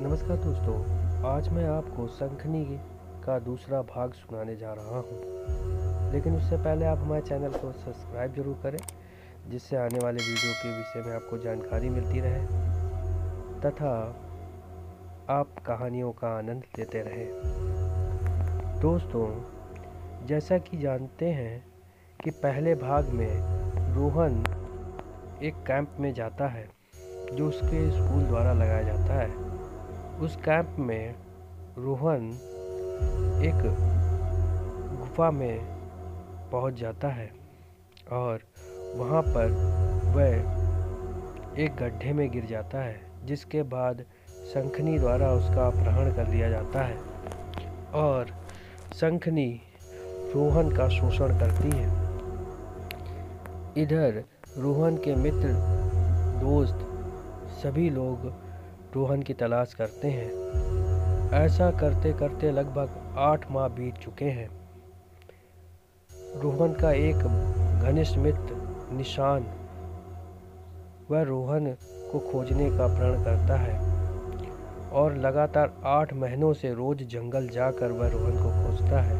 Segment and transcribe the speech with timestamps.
[0.00, 0.74] नमस्कार दोस्तों,
[1.26, 2.64] आज मैं आपको शंखनी
[3.24, 8.34] का दूसरा भाग सुनाने जा रहा हूँ। लेकिन उससे पहले आप हमारे चैनल को सब्सक्राइब
[8.34, 8.78] ज़रूर करें,
[9.48, 12.42] जिससे आने वाले वीडियो के विषय में आपको जानकारी मिलती रहे,
[13.60, 13.94] तथा
[15.30, 17.28] आप कहानियों का आनंद लेते रहें।
[18.80, 19.26] दोस्तों,
[20.26, 21.64] जैसा कि जानते हैं
[22.24, 23.30] कि पहले भाग में
[23.94, 24.44] रोहन
[25.42, 26.68] एक कैंप में जाता है,
[27.32, 29.44] जो उसके स्कूल द्वारा लगाया जाता है।
[30.20, 31.14] उस कैंप में
[31.78, 32.28] रोहन
[33.44, 33.62] एक
[35.00, 35.58] गुफा में
[36.52, 37.30] पहुँच जाता है
[38.12, 38.40] और
[38.96, 39.50] वहाँ पर
[40.14, 44.04] वह एक गड्ढे में गिर जाता है, जिसके बाद
[44.54, 46.96] शंखनी द्वारा उसका अपहरण कर लिया जाता है
[47.94, 48.30] और
[48.94, 49.48] शंखनी
[50.34, 51.86] रोहन का शोषण करती है।
[53.82, 54.22] इधर
[54.58, 55.52] रोहन के मित्र,
[56.40, 56.86] दोस्त
[57.62, 58.32] सभी लोग
[58.94, 60.30] रोहन की तलाश करते हैं।
[61.34, 64.48] ऐसा करते करते लगभग आठ माह बीत चुके हैं।
[66.42, 67.16] रोहन का एक
[67.82, 68.56] घनिष्ठ मित्र,
[68.92, 69.46] निशान,
[71.10, 71.66] वह रोहन
[72.12, 73.74] को खोजने का प्रण करता है
[74.92, 79.18] और लगातार आठ महीनों से रोज जंगल जाकर वह रोहन को खोजता है।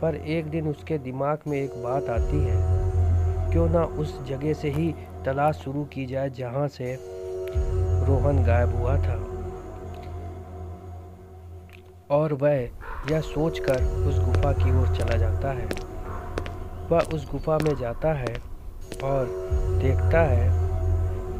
[0.00, 2.56] पर एक दिन उसके दिमाग में एक बात आती है,
[3.52, 6.96] क्यों ना उस जगह से ही तलाश शुरू की जाए जहाँ से
[8.04, 9.22] रोहन गायब हुआ था।
[12.10, 12.54] और वह
[13.10, 15.68] यह सोचकर उस गुफा की ओर चला जाता है।
[16.90, 18.34] वह उस गुफा में जाता है
[19.04, 19.26] और
[19.82, 20.64] देखता है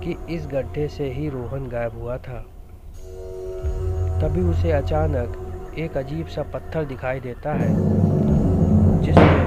[0.00, 2.44] कि इस गड्ढे से ही रोहन गायब हुआ था।
[4.20, 7.68] तभी उसे अचानक एक अजीब सा पत्थर दिखाई देता है,
[9.02, 9.44] जिसमें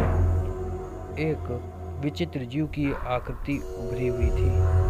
[1.20, 1.62] एक
[2.04, 4.87] विचित्र जीव की आकृति उभरी हुई थी।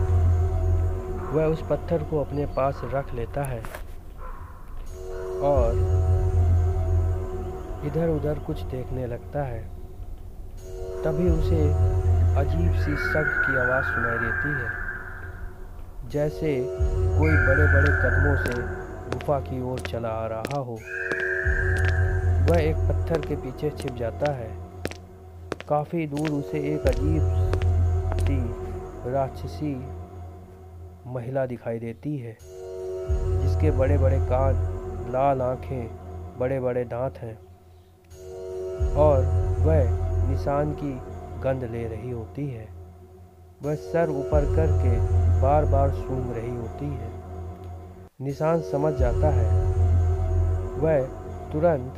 [1.27, 3.61] वह उस पत्थर को अपने पास रख लेता है
[5.43, 5.73] और
[7.87, 9.61] इधर उधर कुछ देखने लगता है।
[11.03, 11.61] तभी उसे
[12.39, 14.69] अजीब सी शंख की आवाज़ सुनाई देती है,
[16.09, 16.55] जैसे
[17.19, 18.61] कोई बड़े बड़े कदमों से
[19.09, 20.75] गुफा की ओर चला आ रहा हो।
[22.49, 24.49] वह एक पत्थर के पीछे छिप जाता है।
[25.69, 27.23] काफ़ी दूर उसे एक अजीब
[28.19, 28.39] सी
[29.11, 29.73] राक्षसी
[31.07, 32.37] महिला दिखाई देती है,
[33.41, 34.55] जिसके बड़े बड़े कान,
[35.11, 37.35] लाल आँखें बड़े बड़े दांत हैं
[38.95, 39.19] और
[39.59, 39.91] वह
[40.29, 40.91] निशान की
[41.41, 42.67] गंध ले रही होती है।
[43.63, 44.99] वह सर ऊपर करके
[45.41, 47.11] बार बार सूंघ रही होती है।
[48.21, 49.47] निशान समझ जाता है।
[50.79, 51.05] वह
[51.51, 51.93] तुरंत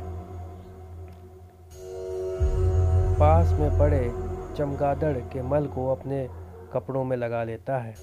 [3.20, 4.10] पास में पड़े
[4.56, 6.28] चमगादड़ के मल को अपने
[6.72, 7.94] कपड़ों में लगा लेता है।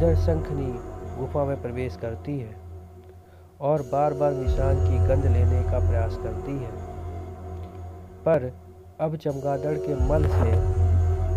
[0.00, 0.66] इधर शंखनी
[1.18, 2.54] गुफा में प्रवेश करती है
[3.60, 6.70] और बार बार निशान की गंध लेने का प्रयास करती है।
[8.24, 8.52] पर
[9.00, 10.52] अब चमगादड़ के मल से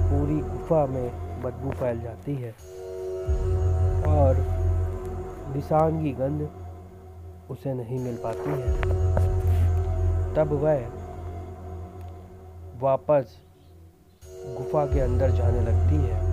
[0.07, 2.51] पूरी गुफा में बदबू फैल जाती है
[4.13, 4.40] और
[5.56, 6.50] निशान की गंध
[7.51, 8.74] उसे नहीं मिल पाती है।
[10.35, 10.88] तब वह
[12.80, 13.40] वापस
[14.57, 16.32] गुफा के अंदर जाने लगती है।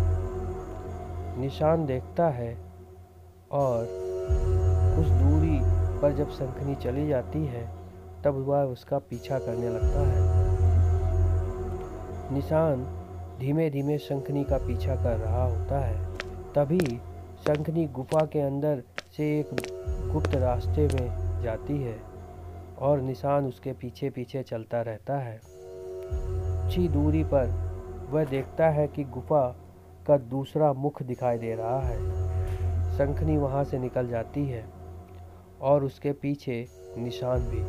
[1.40, 2.58] निशान देखता है
[3.52, 3.86] और
[4.96, 5.60] कुछ दूरी
[6.00, 7.68] पर जब शंखनी चली जाती है,
[8.24, 10.28] तब वह उसका पीछा करने लगता है।
[12.32, 12.84] निशान
[13.40, 16.04] धीमे धीमे शंखनी का पीछा कर रहा होता है।
[16.54, 17.00] तभी
[17.46, 18.82] शंखनी गुफा के अंदर
[19.16, 19.50] से एक
[20.12, 21.98] गुप्त रास्ते में जाती है
[22.78, 27.46] और निशान उसके पीछे पीछे चलता रहता है। कुछ दूरी पर
[28.10, 29.56] वह देखता है कि गुफा
[30.06, 31.98] का दूसरा मुख दिखाई दे रहा है।
[32.98, 34.64] शंखनी वहाँ से निकल जाती है
[35.60, 36.66] और उसके पीछे
[36.98, 37.62] निशान भी।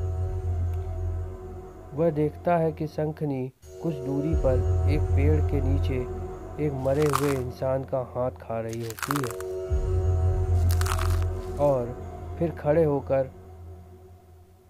[1.98, 3.52] वह देखता है कि शंखनी
[3.84, 6.00] कुछ दूरी पर एक पेड़ के नीचे
[6.66, 9.32] एक मरे हुए इंसान का हाथ खा रही होती है
[11.58, 11.94] और
[12.40, 13.32] फिर खड़े होकर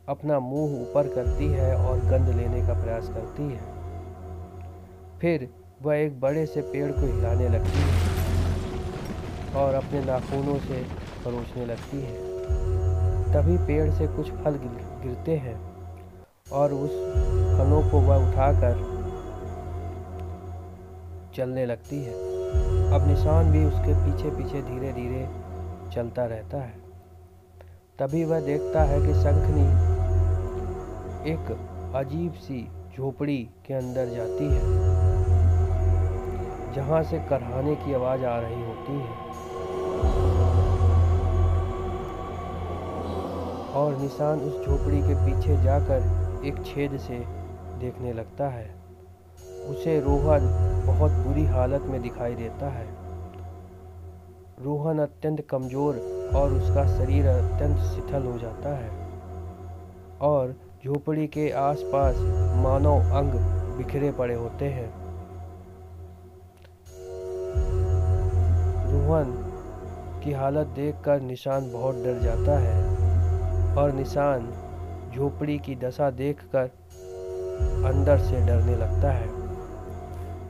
[0.10, 3.66] अपना मुँह ऊपर करती है और गंद लेने का प्रयास करती है।
[5.20, 5.50] फिर
[5.82, 10.82] वह एक बड़े से पेड़ को हिलाने लगती है और अपने नाखूनों से
[11.26, 12.16] परोसने लगती है।
[13.34, 14.60] तभी पेड़ से कुछ फल
[15.04, 15.56] गिरते हैं
[16.52, 16.92] और उस
[17.58, 18.76] फलों को वह उठाकर
[21.36, 22.14] चलने लगती है।
[22.94, 25.28] अब निशान भी उसके पीछे पीछे धीरे धीरे
[25.96, 26.74] चलता रहता है।
[28.00, 29.68] तभी वह देखता है कि शंखनी
[31.32, 31.52] एक
[31.96, 32.68] अजीब सी
[32.98, 34.91] झोपड़ी के अंदर जाती है।
[36.76, 39.20] जहाँ से करहाने की आवाज़ आ रही होती है।
[43.74, 47.18] और निशान उस झोपड़ी के पीछे जाकर एक छेद से
[47.80, 48.70] देखने लगता है।
[49.70, 50.48] उसे रोहन
[50.88, 52.88] बहुत बुरी हालत में दिखाई देता है।
[54.64, 55.96] रोहन अत्यंत कमज़ोर
[56.36, 58.90] और उसका शरीर अत्यंत शिथिल हो जाता है।
[60.22, 62.16] और झोपड़ी के आसपास
[62.64, 63.34] मानव अंग
[63.78, 65.11] बिखरे पड़े होते हैं।
[69.12, 74.48] रोहन की हालत देखकर निशान बहुत डर जाता है और निशान
[75.16, 76.70] झोपड़ी की दशा देखकर
[77.86, 79.28] अंदर से डरने लगता है।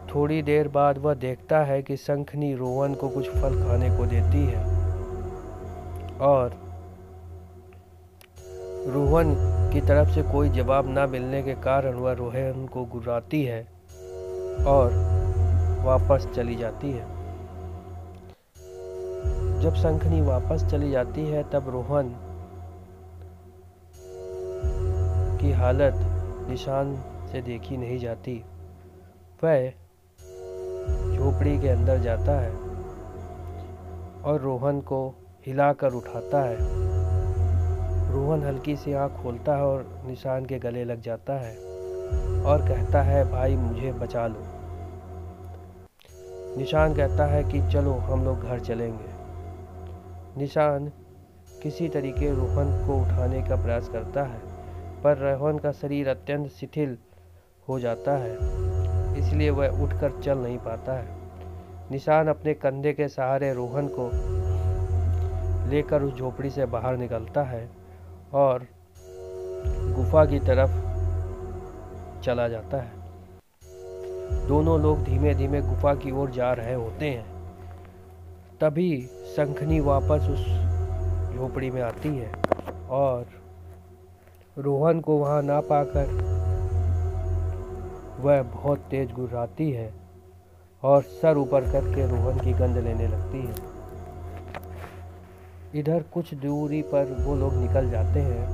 [0.07, 4.45] थोड़ी देर बाद वह देखता है कि शंखनी रोहन को कुछ फल खाने को देती
[4.45, 4.63] है
[6.21, 6.53] और
[8.87, 9.33] रोहन
[9.73, 13.61] की तरफ़ से कोई जवाब ना मिलने के कारण वह रोहन को गुर्राती है
[14.67, 14.93] और
[15.85, 17.20] वापस चली जाती है।
[19.61, 22.15] जब शंखनी वापस चली जाती है, तब रोहन
[25.41, 25.93] की हालत
[26.49, 26.95] निशान
[27.31, 28.43] से देखी नहीं जाती।
[29.43, 29.69] वह
[31.15, 32.51] झोपड़ी के अंदर जाता है
[34.21, 35.15] और रोहन को
[35.45, 36.57] हिलाकर उठाता है।
[38.13, 41.55] रोहन हल्की सी आँख खोलता है और निशान के गले लग जाता है
[42.43, 44.43] और कहता है, भाई, मुझे बचा लो।
[46.57, 49.10] निशान कहता है कि, चलो, हम लोग घर चलेंगे।
[50.37, 50.91] निशान
[51.63, 54.39] किसी तरीके रोहन को उठाने का प्रयास करता है,
[55.03, 56.97] पर रोहन का शरीर अत्यंत शिथिल
[57.67, 58.35] हो जाता है,
[59.19, 61.19] इसलिए वह उठकर चल नहीं पाता है।
[61.91, 64.09] निशान अपने कंधे के सहारे रोहन को
[65.71, 67.69] लेकर उस झोपड़ी से बाहर निकलता है
[68.33, 68.67] और
[69.95, 70.71] गुफा की तरफ़
[72.23, 72.99] चला जाता है।
[74.47, 77.25] दोनों लोग धीमे धीमे गुफा की ओर जा रहे होते हैं।
[78.61, 80.45] तभी शंखनी वापस उस
[81.35, 82.31] झोपड़ी में आती है
[82.89, 83.25] और
[84.57, 86.09] रोहन को वहाँ ना पाकर
[88.19, 89.93] वह बहुत तेज गुर्राती है
[90.83, 93.55] और सर ऊपर करके रोहन की गंध लेने लगती है।
[95.79, 98.47] इधर कुछ दूरी पर वो लोग निकल जाते हैं।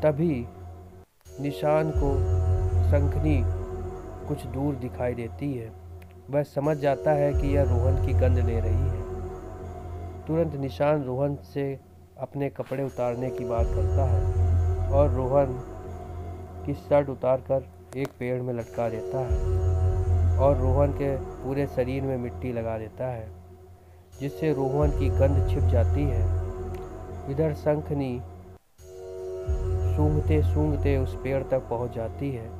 [0.00, 0.46] तभी
[1.40, 2.14] निशान को
[2.90, 3.40] शंखनी
[4.28, 5.72] कुछ दूर दिखाई देती है।
[6.30, 9.01] वह समझ जाता है कि यह रोहन की गंध ले रही है।
[10.26, 11.64] तुरंत निशान रोहन से
[12.20, 15.54] अपने कपड़े उतारने की बात करता है और रोहन
[16.66, 17.64] की शर्ट उतार कर
[17.96, 23.06] एक पेड़ में लटका देता है और रोहन के पूरे शरीर में मिट्टी लगा देता
[23.06, 23.26] है,
[24.20, 26.24] जिससे रोहन की गंध छिप जाती है।
[27.30, 28.20] इधर शंखनी
[29.96, 32.50] सूंघते सूंघते उस पेड़ तक पहुँच जाती है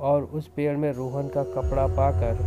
[0.00, 2.46] और उस पेड़ में रोहन का कपड़ा पाकर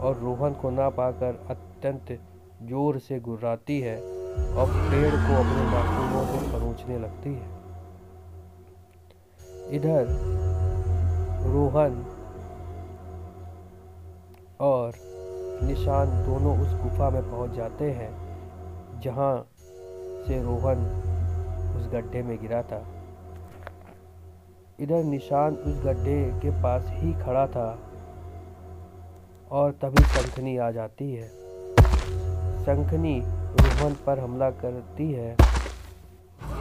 [0.00, 2.18] और रोहन को ना पाकर अत्यंत
[2.60, 7.56] ज़ोर से गुर्राती है और पेड़ को अपने नाखूनों से खरोचने लगती है।
[9.76, 10.06] इधर
[11.44, 12.04] रोहन
[14.60, 14.92] और
[15.62, 18.10] निशान दोनों उस गुफा में पहुँच जाते हैं,
[19.00, 19.34] जहाँ
[20.26, 20.84] से रोहन
[21.76, 22.84] उस गड्ढे में गिरा था।
[24.80, 27.70] इधर निशान उस गड्ढे के पास ही खड़ा था
[29.50, 31.37] और तभी शंखनी आ जाती है।
[32.68, 35.36] शंखनी रोहन पर हमला करती है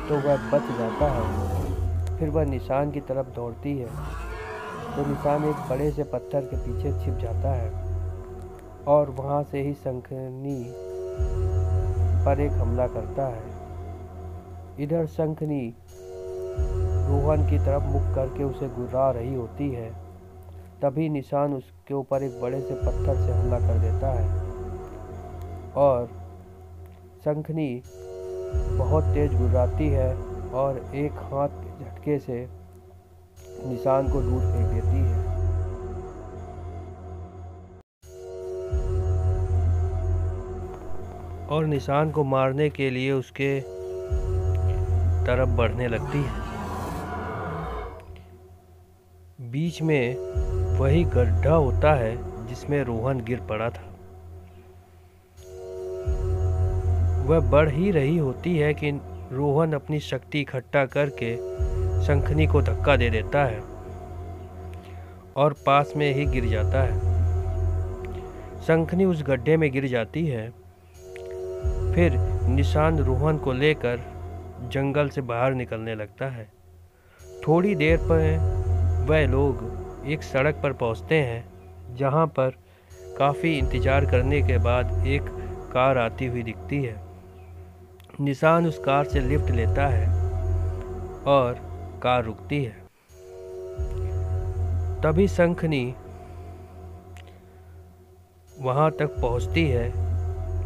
[0.10, 3.88] तो वह बच जाता है। फिर वह निशान की तरफ़ दौड़ती है
[4.96, 9.74] तो निशान एक बड़े से पत्थर के पीछे छिप जाता है और वहाँ से ही
[9.74, 10.56] शंखनी
[12.26, 15.62] पर एक हमला करता है। इधर शंखनी
[17.10, 19.92] रोहन की तरफ़ मुख करके उसे गुर्रा रही होती है,
[20.82, 24.46] तभी निशान उसके ऊपर एक बड़े से पत्थर से हमला कर देता है।
[25.78, 26.06] और
[27.26, 27.84] शंखनी
[28.78, 30.14] बहुत तेज गुर्राती है
[30.54, 32.48] और एक हाथ के झटके से
[33.66, 35.26] निशान को दूर फेंक देती है।
[41.48, 43.60] और निशान को मारने के लिए उसके
[45.26, 46.46] तरफ़ बढ़ने लगती है।
[49.52, 50.16] बीच में
[50.80, 52.16] वही गड्ढा होता है
[52.48, 53.97] जिसमें रोहन गिर पड़ा था।
[57.28, 58.92] वह बढ़ ही रही होती है कि
[59.32, 61.36] रोहन अपनी शक्ति इकट्ठा करके
[62.06, 63.60] शंखनी को धक्का दे देता है
[65.36, 67.16] और पास में ही गिर जाता है।
[68.62, 70.50] शंखनी उस गड्ढे में गिर जाती है।
[71.96, 72.18] फिर
[72.50, 74.00] निशान रोहन को लेकर
[74.72, 76.50] जंगल से बाहर निकलने लगता है।
[77.48, 81.44] थोड़ी देर पर वह लोग एक सड़क पर पहुँचते हैं,
[81.96, 82.58] जहाँ पर
[83.18, 85.22] काफ़ी इंतज़ार करने के बाद एक
[85.74, 87.07] कार आती हुई दिखती है।
[88.20, 90.08] निशान उस कार से लिफ्ट लेता है
[91.28, 91.60] और
[92.04, 92.76] कार रुकती है।
[95.02, 95.86] तभी शंखनी
[98.62, 99.92] वहाँ तक पहुँचती है,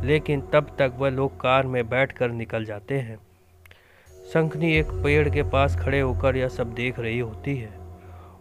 [0.06, 3.20] लेकिन तब तक वह लोग कार में बैठकर निकल जाते हैं।
[4.34, 7.74] शंखनी एक पेड़ के पास खड़े होकर यह सब देख रही होती है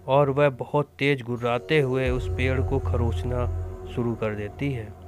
[0.09, 3.47] और वह बहुत तेज गुर्राते हुए उस पेड़ को खरोचना
[3.95, 5.00] शुरू कर देती है।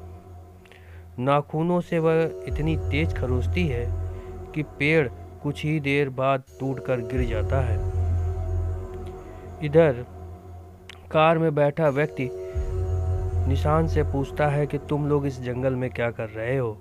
[1.18, 3.92] नाखूनों से वह इतनी तेज खरोचती है
[4.54, 5.08] कि पेड़
[5.42, 7.76] कुछ ही देर बाद टूटकर गिर जाता है।
[9.64, 10.06] इधर
[11.10, 12.30] कार में बैठा व्यक्ति
[13.48, 16.78] निशान से पूछता है कि तुम लोग इस जंगल में क्या कर रहे हो?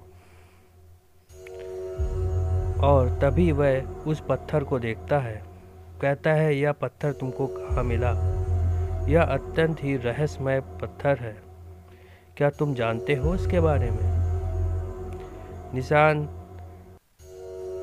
[2.84, 5.44] और तभी वह उस पत्थर को देखता है।
[6.02, 8.12] कहता है, यह पत्थर तुमको कहाँ मिला?
[9.08, 11.38] यह अत्यंत ही रहस्यमय पत्थर है।
[12.38, 14.21] क्या तुम जानते हो इसके बारे में?
[15.74, 16.28] निशान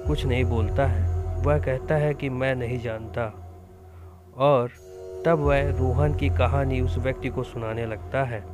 [0.07, 3.25] कुछ नहीं बोलता है। वह कहता है कि मैं नहीं जानता।
[4.37, 4.71] और
[5.27, 8.45] तब वह रोहन की कहानी उस व्यक्ति को सुनाने लगता है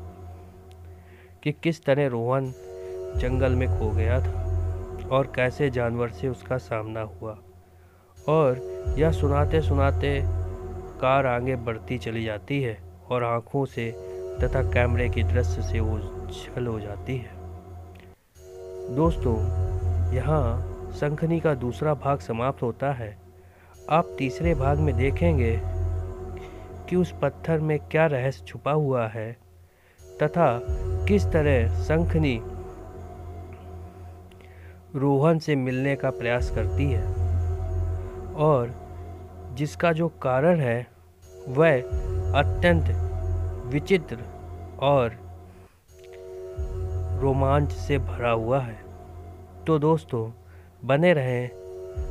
[1.42, 2.54] कि किस तरह रोहन
[3.16, 4.40] जंगल में खो गया था
[5.10, 7.38] और कैसे जानवर से उसका सामना हुआ।
[8.28, 8.60] और
[8.98, 10.22] यह सुनाते सुनाते
[11.00, 12.78] कार आगे बढ़ती चली जाती है
[13.10, 13.90] और आँखों से
[14.42, 15.98] तथा कैमरे की दृश्य से वो
[16.28, 17.33] छल हो जाती है।
[18.90, 19.36] दोस्तों,
[20.14, 23.16] यहाँ संखनी का दूसरा भाग समाप्त होता है।
[23.90, 25.56] आप तीसरे भाग में देखेंगे
[26.88, 29.30] कि उस पत्थर में क्या रहस्य छुपा हुआ है
[30.22, 30.46] तथा
[31.08, 32.38] किस तरह शंखनी
[34.94, 37.04] रोहन से मिलने का प्रयास करती है
[38.34, 38.74] और
[39.54, 40.86] जिसका जो कारण है,
[41.48, 41.80] वह
[42.38, 42.96] अत्यंत
[43.72, 44.18] विचित्र
[44.82, 45.23] और
[47.20, 48.76] रोमांच से भरा हुआ है।
[49.66, 50.30] तो दोस्तों,
[50.84, 51.50] बने रहें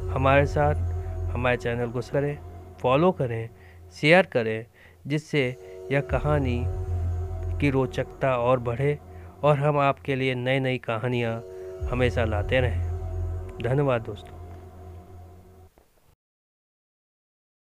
[0.10, 0.76] हमारे साथ।
[1.34, 2.38] हमारे चैनल को करें
[2.82, 3.50] फॉलो करें
[3.94, 4.66] शेयर करें,
[5.08, 5.56] जिससे
[5.92, 6.66] यह कहानी
[7.60, 9.00] की रोचकता और बढ़े
[9.44, 11.44] और हम आपके लिए नई नई कहानियाँ
[11.92, 12.94] हमेशा लाते रहें।
[13.64, 14.33] धन्यवाद दोस्तों।